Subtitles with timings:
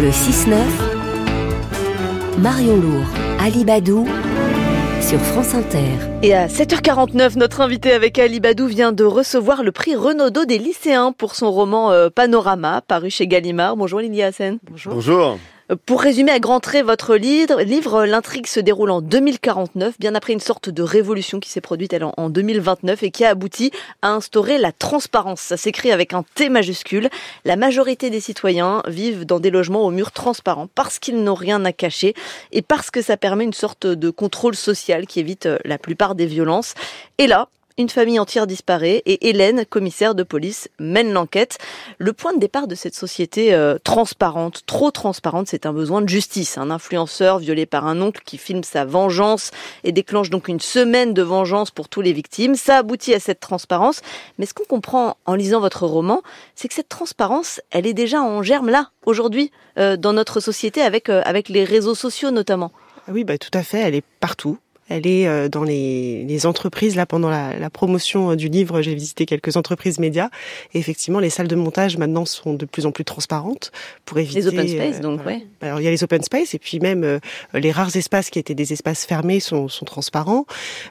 [0.00, 0.54] Le 6-9,
[2.38, 3.04] Marion Lourd,
[3.40, 4.06] Ali Badou,
[5.00, 5.80] sur France Inter.
[6.22, 10.58] Et à 7h49, notre invité avec Ali Badou vient de recevoir le prix Renaudot des
[10.58, 13.76] lycéens pour son roman euh, Panorama, paru chez Gallimard.
[13.76, 14.60] Bonjour Lily Hassen.
[14.70, 14.94] Bonjour.
[14.94, 15.38] Bonjour.
[15.84, 20.40] Pour résumer à grands traits votre livre, l'intrigue se déroule en 2049, bien après une
[20.40, 23.70] sorte de révolution qui s'est produite en 2029 et qui a abouti
[24.00, 25.40] à instaurer la transparence.
[25.40, 27.10] Ça s'écrit avec un T majuscule.
[27.44, 31.62] La majorité des citoyens vivent dans des logements aux murs transparents parce qu'ils n'ont rien
[31.66, 32.14] à cacher
[32.50, 36.14] et parce que ça permet une sorte de contrôle social qui évite euh, la plupart
[36.14, 36.72] des violences.
[37.18, 41.58] Et là, une famille entière disparaît et Hélène, commissaire de police, mène l'enquête.
[41.98, 46.08] Le point de départ de cette société euh, transparente, trop transparente, c'est un besoin de
[46.08, 46.58] justice.
[46.58, 49.52] Un influenceur violé par un oncle qui filme sa vengeance
[49.84, 52.56] et déclenche donc une semaine de vengeance pour tous les victimes.
[52.56, 54.00] Ça aboutit à cette transparence.
[54.38, 56.22] Mais ce qu'on comprend en lisant votre roman,
[56.56, 60.82] c'est que cette transparence, elle est déjà en germe là, aujourd'hui, euh, dans notre société,
[60.82, 62.72] avec, euh, avec les réseaux sociaux notamment.
[63.10, 64.58] Oui, bah, tout à fait, elle est partout.
[64.88, 66.96] Elle est euh, dans les, les entreprises.
[66.96, 70.30] Là, pendant la, la promotion euh, du livre, j'ai visité quelques entreprises médias.
[70.74, 73.72] Et effectivement, les salles de montage maintenant sont de plus en plus transparentes
[74.04, 74.40] pour éviter.
[74.40, 75.44] Les open space, euh, donc, ouais.
[75.60, 77.20] Alors, il y a les open space et puis même
[77.54, 80.46] les rares espaces qui étaient des espaces fermés sont, sont transparents.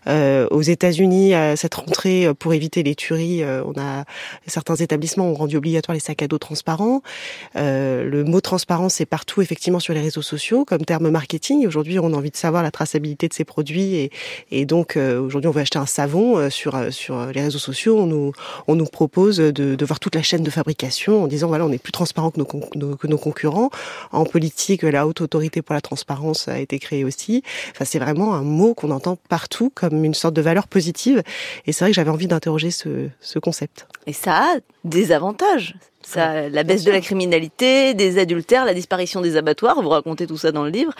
[0.07, 4.05] Euh, aux États-Unis, à cette rentrée, pour éviter les tueries, on a
[4.45, 7.01] certains établissements ont rendu obligatoire les sacs à dos transparents.
[7.55, 11.65] le mot transparence c'est partout, effectivement, sur les réseaux sociaux comme terme marketing.
[11.65, 13.86] Aujourd'hui, on a envie de savoir la traçabilité de ces produits
[14.51, 17.59] et, donc euh, aujourd'hui on veut acheter un savon euh, sur euh, sur les réseaux
[17.59, 18.33] sociaux, on nous
[18.67, 21.77] on nous propose de, voir toute la chaîne de fabrication en disant voilà on est
[21.77, 22.45] plus transparent que nos,
[22.95, 23.69] que nos concurrents.
[24.11, 27.43] En politique, la haute autorité pour la transparence a été créée aussi.
[27.71, 31.23] Enfin c'est vraiment un mot qu'on entend partout comme une sorte de valeur positive.
[31.65, 33.87] Et c'est vrai que j'avais envie d'interroger ce, ce concept.
[34.05, 35.75] Et ça a des avantages.
[36.07, 40.37] Ça, la baisse de la criminalité, des adultères, la disparition des abattoirs, vous racontez tout
[40.37, 40.93] ça dans le livre.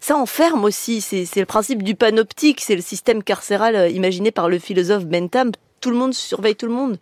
[0.00, 4.48] Ça enferme aussi, c'est le principe du panoptique, c'est le système carcéral euh, imaginé par
[4.48, 5.52] le philosophe Bentham.
[5.82, 6.96] Tout le monde surveille tout le monde.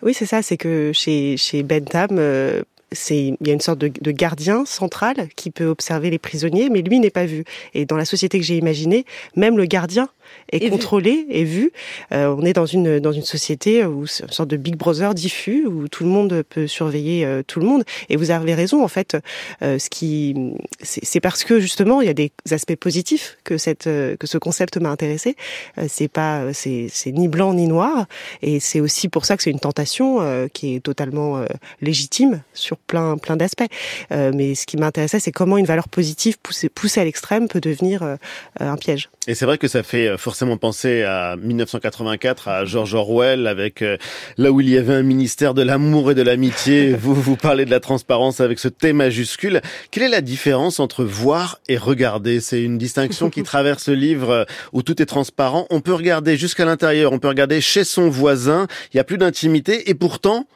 [0.00, 2.62] Oui, c'est ça, c'est que chez, chez Bentham, euh,
[3.10, 6.82] il y a une sorte de, de, gardien central qui peut observer les prisonniers, mais
[6.82, 7.42] lui n'est pas vu.
[7.74, 10.08] Et dans la société que j'ai imaginée, même le gardien
[10.52, 11.72] est contrôlé et vu.
[12.12, 15.14] Euh, on est dans une dans une société où c'est une sorte de Big Brother
[15.14, 17.84] diffus où tout le monde peut surveiller euh, tout le monde.
[18.08, 19.16] Et vous avez raison en fait.
[19.62, 20.34] Euh, ce qui
[20.82, 24.76] c'est parce que justement il y a des aspects positifs que cette que ce concept
[24.78, 25.36] m'a intéressé.
[25.88, 28.06] c'est pas c'est c'est ni blanc ni noir
[28.42, 31.44] et c'est aussi pour ça que c'est une tentation qui est totalement
[31.80, 33.66] légitime sur plein plein d'aspects.
[34.10, 38.16] mais ce qui m'intéressait c'est comment une valeur positive poussée poussée à l'extrême peut devenir
[38.58, 39.10] un piège.
[39.26, 43.96] Et c'est vrai que ça fait forcément penser à 1984, à George Orwell, avec euh,
[44.36, 46.92] là où il y avait un ministère de l'amour et de l'amitié.
[46.98, 49.60] vous, vous parlez de la transparence avec ce T majuscule.
[49.90, 52.40] Quelle est la différence entre voir et regarder?
[52.40, 55.66] C'est une distinction qui traverse le livre euh, où tout est transparent.
[55.70, 58.66] On peut regarder jusqu'à l'intérieur, on peut regarder chez son voisin.
[58.92, 60.46] Il y a plus d'intimité et pourtant,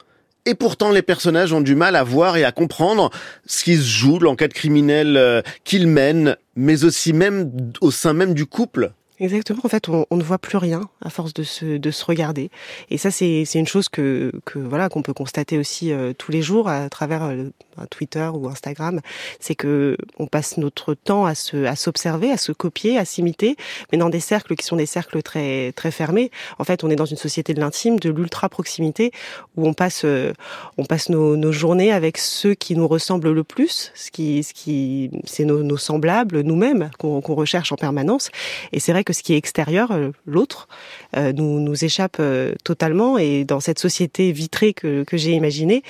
[0.44, 3.10] et pourtant, les personnages ont du mal à voir et à comprendre
[3.46, 8.34] ce qui se joue, l'enquête criminelle euh, qu'ils mènent, mais aussi même au sein même
[8.34, 8.92] du couple.
[9.22, 9.60] Exactement.
[9.62, 12.50] En fait, on, on, ne voit plus rien à force de se, de se regarder.
[12.90, 16.42] Et ça, c'est une chose que, que voilà qu'on peut constater aussi euh, tous les
[16.42, 17.44] jours à travers euh,
[17.88, 19.00] Twitter ou Instagram.
[19.38, 23.54] C'est que on passe notre temps à se à s'observer, à se copier, à s'imiter,
[23.92, 26.32] mais dans des cercles qui sont des cercles très très fermés.
[26.58, 29.12] En fait, on est dans une société de l'intime, de l'ultra proximité,
[29.56, 30.32] où on passe euh,
[30.78, 34.52] on passe nos, nos, journées avec ceux qui nous ressemblent le plus, ce qui ce
[34.52, 38.30] qui c'est nos, nos semblables, nous-mêmes qu'on qu'on recherche en permanence.
[38.72, 40.68] Et c'est vrai que ce qui est extérieur, euh, l'autre,
[41.16, 43.18] euh, nous, nous échappe euh, totalement.
[43.18, 45.82] Et dans cette société vitrée que, que j'ai imaginée,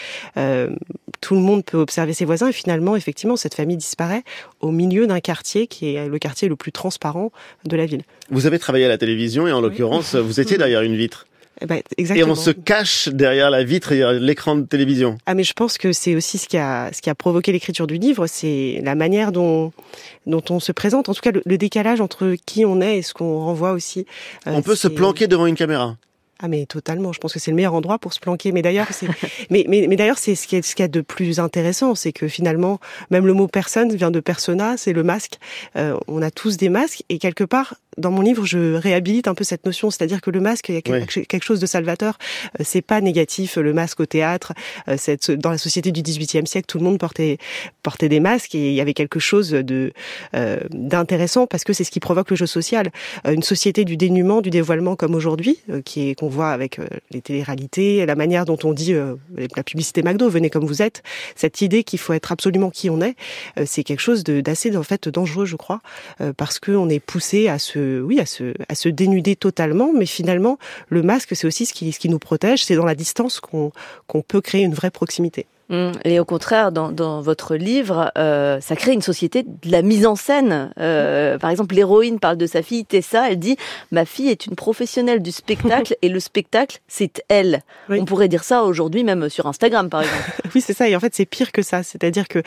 [1.21, 2.49] tout le monde peut observer ses voisins.
[2.49, 4.25] Et finalement, effectivement, cette famille disparaît
[4.61, 7.31] au milieu d'un quartier qui est le quartier le plus transparent
[7.65, 8.03] de la ville.
[8.31, 11.27] Vous avez travaillé à la télévision et en l'occurrence, vous étiez derrière une vitre.
[11.63, 15.17] Eh ben, et on se cache derrière la vitre, derrière l'écran de télévision.
[15.27, 17.87] Ah mais je pense que c'est aussi ce qui a ce qui a provoqué l'écriture
[17.87, 19.73] du livre, c'est la manière dont
[20.27, 23.15] dont on se présente, en tout cas le, décalage entre qui on est et ce
[23.15, 24.07] qu'on renvoie aussi.
[24.49, 25.97] Euh, on peut se planquer devant une caméra.
[26.45, 28.51] Ah mais totalement, je pense que c'est le meilleur endroit pour se planquer.
[28.51, 29.07] Mais d'ailleurs, c'est
[29.51, 31.95] mais, mais, mais d'ailleurs c'est ce qui est ce qu'il y a de plus intéressant,
[31.95, 32.81] c'est que finalement
[33.11, 35.39] même le mot personne vient de persona, c'est le masque.
[35.77, 39.35] Euh, on a tous des masques et quelque part dans mon livre, je réhabilite un
[39.35, 42.19] peu cette notion, c'est-à-dire que le masque, il y a quelque chose de salvateur.
[42.59, 44.53] Euh, c'est pas négatif le masque au théâtre.
[44.89, 44.97] Euh,
[45.37, 47.39] dans la société du XVIIIe siècle, tout le monde portait
[47.83, 49.93] portait des masques et il y avait quelque chose de
[50.35, 52.91] euh, d'intéressant parce que c'est ce qui provoque le jeu social.
[53.27, 56.79] Une société du dénuement, du dévoilement comme aujourd'hui, qui est qu'on voit avec
[57.11, 61.03] les téléréalités, la manière dont on dit la publicité McDo, venez comme vous êtes.
[61.35, 63.17] Cette idée qu'il faut être absolument qui on est,
[63.65, 65.81] c'est quelque chose d'assez en fait dangereux, je crois,
[66.37, 69.93] parce qu'on est poussé à se oui, à se, à se dénuder totalement.
[69.93, 70.59] Mais finalement,
[70.89, 72.65] le masque, c'est aussi ce qui, ce qui nous protège.
[72.65, 73.73] C'est dans la distance qu'on
[74.07, 75.47] qu'on peut créer une vraie proximité.
[75.73, 75.93] Mmh.
[76.05, 80.07] Et au contraire, dans, dans votre livre, euh, ça crée une société de la mise
[80.07, 80.71] en scène.
[80.79, 83.31] Euh, par exemple, l'héroïne parle de sa fille Tessa.
[83.31, 83.57] Elle dit
[83.91, 87.63] Ma fille est une professionnelle du spectacle et le spectacle, c'est elle.
[87.89, 90.23] On pourrait dire ça aujourd'hui, même sur Instagram, par exemple.
[90.55, 90.89] oui, c'est ça.
[90.89, 91.83] Et en fait, c'est pire que ça.
[91.83, 92.43] C'est-à-dire que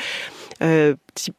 [0.61, 0.95] euh,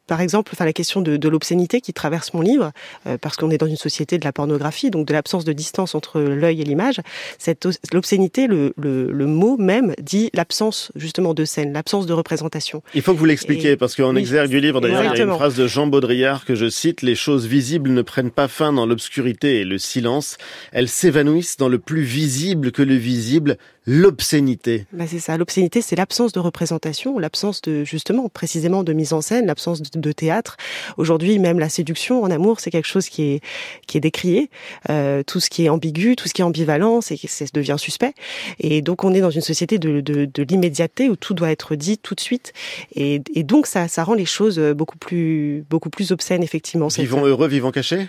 [0.07, 2.71] par exemple, enfin la question de, de l'obscénité qui traverse mon livre,
[3.05, 5.95] euh, parce qu'on est dans une société de la pornographie, donc de l'absence de distance
[5.95, 7.01] entre l'œil et l'image.
[7.37, 12.81] Cette l'obscénité, le, le, le, mot même dit l'absence justement de scène, l'absence de représentation.
[12.93, 15.33] Il faut que vous l'expliquiez, parce qu'en exergue du livre, d'ailleurs, il y a une
[15.33, 18.85] phrase de Jean Baudrillard que je cite les choses visibles ne prennent pas fin dans
[18.85, 20.37] l'obscurité et le silence,
[20.71, 23.57] elles s'évanouissent dans le plus visible que le visible,
[23.87, 24.85] l'obscénité.
[24.91, 29.21] Bah c'est ça, l'obscénité, c'est l'absence de représentation, l'absence de justement précisément de mise en
[29.21, 30.57] scène, l'absence de, théâtre.
[30.97, 33.41] Aujourd'hui, même la séduction en amour, c'est quelque chose qui est
[33.87, 34.49] qui est décrié.
[34.89, 38.13] Euh, tout ce qui est ambigu, tout ce qui est ambivalent, c'est ça devient suspect.
[38.59, 41.75] Et donc on est dans une société de, de, de l'immédiateté où tout doit être
[41.75, 42.51] dit tout de suite.
[42.93, 46.89] Et, et donc ça ça rend les choses beaucoup plus beaucoup plus obscènes effectivement.
[46.89, 48.07] Vivons heureux, vivons cachés.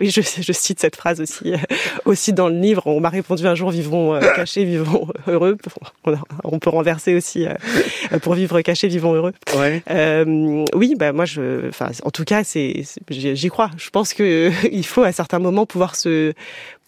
[0.00, 1.58] Oui, je, je, cite cette phrase aussi, euh,
[2.04, 2.86] aussi dans le livre.
[2.86, 5.56] On m'a répondu un jour vivons euh, cachés, vivons heureux.
[6.44, 7.54] On, peut renverser aussi euh,
[8.20, 9.32] pour vivre caché, vivons heureux.
[9.56, 9.82] Ouais.
[10.74, 13.70] oui, bah moi, je, enfin, en tout cas, c'est, j'y crois.
[13.76, 16.32] Je pense que il faut à certains moments pouvoir se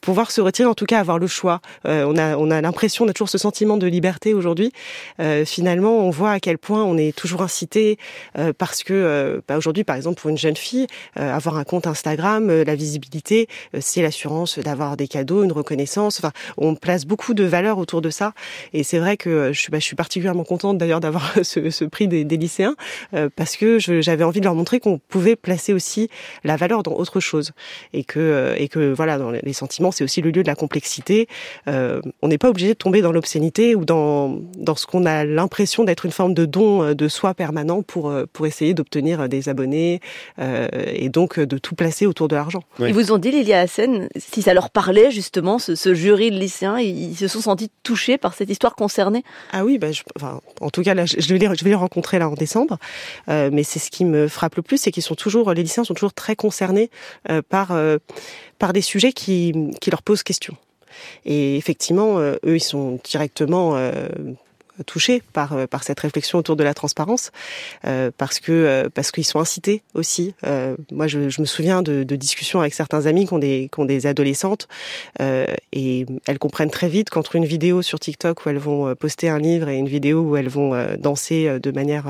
[0.04, 1.60] pouvoir se retirer, en tout cas avoir le choix.
[1.86, 4.70] Euh, on a, on a l'impression, on a toujours ce sentiment de liberté aujourd'hui.
[5.18, 7.98] Euh, finalement, on voit à quel point on est toujours incité
[8.38, 10.86] euh, parce que bah aujourd'hui, par exemple, pour une jeune fille,
[11.16, 13.48] avoir un compte Instagram, la visibilité,
[13.80, 16.18] c'est l'assurance d'avoir des cadeaux, une reconnaissance.
[16.18, 18.32] Enfin, on place beaucoup de valeurs autour de ça.
[18.72, 22.08] Et c'est vrai que je, bah, je suis particulièrement contente d'ailleurs d'avoir ce, ce, prix
[22.08, 22.76] des, des lycéens
[23.36, 26.10] parce que j'avais envie de leur montrer qu'on pouvait placer aussi
[26.44, 27.52] la valeur dans autre chose
[27.92, 31.28] et que et que voilà dans les sentiments c'est aussi le lieu de la complexité.
[31.68, 35.24] Euh, on n'est pas obligé de tomber dans l'obscénité ou dans, dans ce qu'on a
[35.24, 39.28] l'impression d'être une forme de don euh, de soi permanent pour, euh, pour essayer d'obtenir
[39.28, 40.00] des abonnés
[40.38, 42.62] et donc de tout placer autour de l'argent.
[42.80, 46.78] Ils vous ont dit, Lilia Hassen, si ça leur parlait justement, ce, jury de lycéens,
[46.78, 50.82] ils se sont sentis touchés par cette histoire concernée Ah oui, bah, enfin, en tout
[50.82, 52.78] cas, là, je, vais les, je vais les rencontrer là en décembre,
[53.28, 55.94] mais c'est ce qui me frappe le plus, c'est qu'ils sont toujours, les lycéens sont
[55.94, 56.90] toujours très concernés
[57.48, 57.72] par
[58.58, 59.52] par des sujets qui,
[59.84, 60.56] qui leur posent question.
[61.26, 64.08] Et effectivement, euh, eux, ils sont directement euh,
[64.86, 67.32] touchés par euh, par cette réflexion autour de la transparence
[68.16, 70.34] parce que parce qu'ils sont incités aussi.
[70.90, 73.84] moi, je, me souviens de, de, discussions avec certains amis qui ont des qui ont
[73.84, 74.68] des adolescentes
[75.20, 79.38] et elles comprennent très vite qu'entre une vidéo sur TikTok où elles vont poster un
[79.38, 82.06] livre et une vidéo où elles vont danser de manière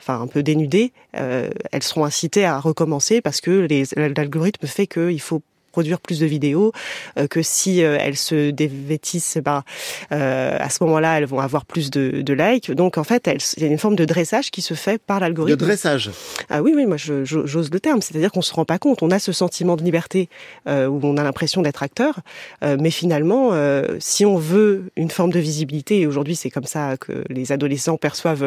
[0.00, 3.66] enfin un peu dénudée, elles seront incitées à recommencer parce que
[3.96, 5.42] l'algorithme fait qu'il faut
[5.78, 6.72] produire plus de vidéos,
[7.18, 9.62] euh, que si euh, elles se dévêtissent, bah,
[10.10, 12.72] euh, à ce moment-là, elles vont avoir plus de, de likes.
[12.72, 15.56] Donc en fait, il y a une forme de dressage qui se fait par l'algorithme.
[15.56, 16.10] De dressage
[16.50, 18.02] Ah oui, oui, moi j'ose le terme.
[18.02, 19.04] C'est-à-dire qu'on se rend pas compte.
[19.04, 20.28] On a ce sentiment de liberté
[20.66, 22.20] où on a l'impression d'être acteur,
[22.62, 23.52] mais finalement,
[24.00, 27.98] si on veut une forme de visibilité, et aujourd'hui c'est comme ça que les adolescents
[27.98, 28.44] perçoivent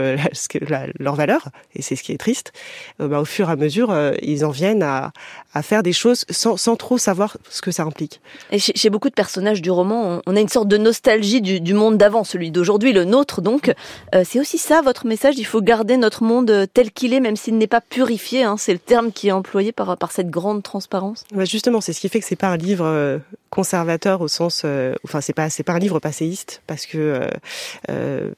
[0.99, 2.51] leur valeur, et c'est ce qui est triste,
[2.99, 5.13] bah, au fur et à mesure, ils en viennent à,
[5.53, 8.21] à faire des choses sans, sans trop savoir ce que ça implique.
[8.51, 11.97] Et chez, beaucoup de personnages du roman, on, a une sorte de nostalgie du, monde
[11.97, 13.41] d'avant, celui d'aujourd'hui, le nôtre.
[13.41, 13.73] Donc,
[14.15, 15.35] euh, c'est aussi ça votre message.
[15.37, 18.43] Il faut garder notre monde tel qu'il est, même s'il n'est pas purifié.
[18.43, 18.55] Hein.
[18.57, 21.25] c'est le terme qui est employé par, par cette grande transparence.
[21.39, 23.17] Justement, c'est ce qui fait que c'est pas un livre euh,
[23.49, 27.27] conservateur au sens, euh, enfin, c'est pas pas un livre passéiste parce que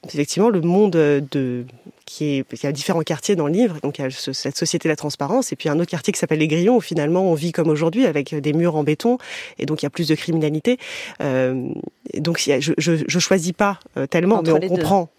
[0.08, 1.66] effectivement, le monde de
[2.06, 3.78] qui est, il y a différents quartiers dans le livre.
[3.82, 6.20] Donc, il y a cette société de la transparence, et puis un autre quartier qui
[6.20, 9.18] s'appelle les Grillons, où finalement on vit comme aujourd'hui avec des murs en béton,
[9.60, 10.78] et donc il y a plus de criminalité.
[11.22, 11.70] Euh,
[12.18, 15.10] donc, je, je, je, choisis pas euh, tellement, mais on comprend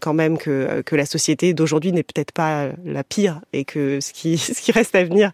[0.00, 4.12] quand même que, que la société d'aujourd'hui n'est peut-être pas la pire et que ce
[4.12, 5.30] qui, ce qui reste à venir,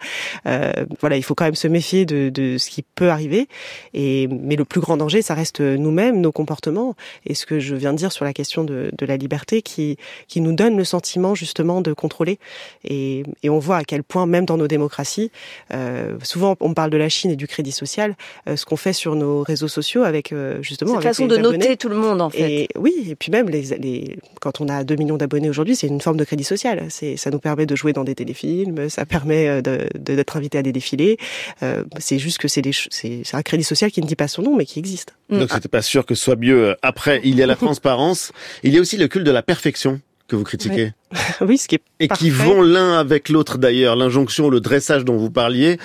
[0.46, 3.48] euh, voilà, il faut quand même se méfier de, de ce qui peut arriver.
[3.94, 6.94] Et, mais le plus grand danger, ça reste nous-mêmes, nos comportements
[7.26, 9.96] et ce que je viens de dire sur la question de, de la liberté qui,
[10.26, 12.38] qui nous donne le sentiment justement de contrôler.
[12.84, 15.30] Et, et on voit à quel point, même dans nos démocraties,
[15.72, 18.16] euh, souvent on parle de la Chine et du crédit social,
[18.48, 20.94] euh, ce qu'on fait sur nos réseaux sociaux avec euh, justement...
[20.94, 22.50] Cette façon de noter tout le monde en fait.
[22.50, 25.86] Et, oui, et puis même les, les, quand on a 2 millions d'abonnés aujourd'hui, c'est
[25.86, 26.86] une forme de crédit social.
[26.90, 30.36] C'est, ça nous permet de jouer dans des téléfilms, ça permet euh, de, de, d'être
[30.36, 31.18] invité à des défilés.
[31.62, 34.28] Euh, c'est juste que c'est, des, c'est, c'est un crédit social qui ne dit pas
[34.28, 35.14] son nom, mais qui existe.
[35.30, 36.76] Donc c'était pas sûr que ce soit mieux.
[36.82, 40.00] Après, il y a la transparence, il y a aussi le culte de la perfection
[40.28, 40.92] que vous critiquez.
[41.12, 41.18] Oui,
[41.48, 42.24] oui ce qui est Et parfait.
[42.24, 43.96] qui vont l'un avec l'autre d'ailleurs.
[43.96, 45.78] L'injonction, le dressage dont vous parliez,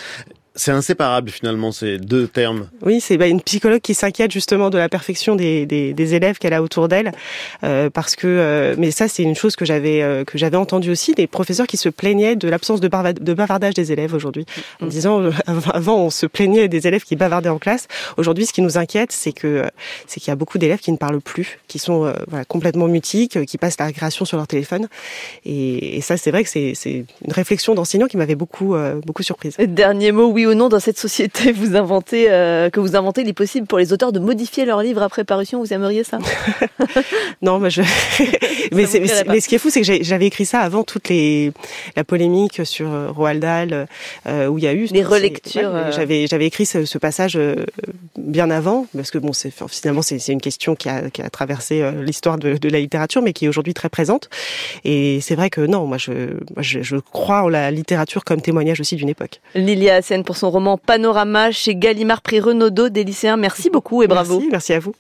[0.56, 2.70] c'est inséparable finalement ces deux termes.
[2.82, 6.38] Oui, c'est bah, une psychologue qui s'inquiète justement de la perfection des, des, des élèves
[6.38, 7.12] qu'elle a autour d'elle,
[7.64, 8.28] euh, parce que.
[8.28, 11.68] Euh, mais ça, c'est une chose que j'avais euh, que j'avais entendu aussi des professeurs
[11.68, 14.46] qui se plaignaient de l'absence de, bavardage des élèves aujourd'hui,
[14.82, 15.32] en disant euh,
[15.74, 17.88] avant on se plaignait des élèves qui bavardaient en classe.
[18.18, 19.64] Aujourd'hui, ce qui nous inquiète, c'est que
[20.08, 22.88] c'est qu'il y a beaucoup d'élèves qui ne parlent plus, qui sont euh, voilà, complètement
[22.88, 24.88] mutiques, euh, qui passent la récréation sur leur téléphone.
[25.46, 29.00] Et, et ça, c'est vrai que c'est c'est une réflexion d'enseignant qui m'avait beaucoup euh,
[29.06, 29.56] beaucoup surprise.
[29.58, 33.30] Dernier mot, oui ou non, dans cette société, vous inventez euh, que vous inventez, il
[33.30, 35.60] est possible pour les auteurs de modifier leur livre après parution.
[35.60, 36.20] Vous aimeriez ça?
[37.42, 37.82] Non, mais je.
[38.72, 41.52] mais, ce qui est fou, c'est que j'avais écrit ça avant toute les
[41.96, 43.88] la polémique sur euh, Roald Dahl,
[44.28, 45.92] euh, où il y a eu Les relectures, ouais.
[45.92, 47.38] J'avais j'avais écrit ce, ce passage
[48.18, 51.84] bien avant, parce que bon, c'est finalement c'est une question qui a, qui a traversé
[52.02, 54.30] l'histoire de, de la littérature, mais qui est aujourd'hui très présente.
[54.86, 56.12] Et c'est vrai que non, moi je,
[56.56, 59.42] moi, je je crois en la littérature comme témoignage aussi d'une époque.
[59.56, 63.38] Lilia Hassen pour son roman Panorama chez Gallimard Prix Renaudot des lycéens.
[63.38, 64.38] Merci beaucoup et bravo.
[64.38, 64.92] Merci, merci à vous.